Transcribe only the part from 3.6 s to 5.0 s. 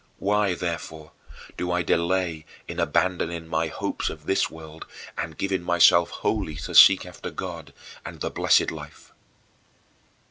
hopes of this world